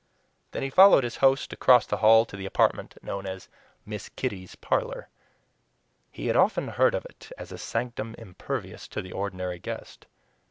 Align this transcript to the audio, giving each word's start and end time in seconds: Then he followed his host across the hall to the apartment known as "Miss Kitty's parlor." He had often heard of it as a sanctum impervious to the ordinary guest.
Then 0.49 0.63
he 0.63 0.71
followed 0.71 1.03
his 1.03 1.17
host 1.17 1.53
across 1.53 1.85
the 1.85 1.97
hall 1.97 2.25
to 2.25 2.35
the 2.35 2.47
apartment 2.47 2.97
known 3.03 3.27
as 3.27 3.49
"Miss 3.85 4.09
Kitty's 4.09 4.55
parlor." 4.55 5.09
He 6.09 6.25
had 6.25 6.35
often 6.35 6.69
heard 6.69 6.95
of 6.95 7.05
it 7.05 7.31
as 7.37 7.51
a 7.51 7.57
sanctum 7.59 8.15
impervious 8.17 8.87
to 8.87 9.03
the 9.03 9.11
ordinary 9.11 9.59
guest. 9.59 10.07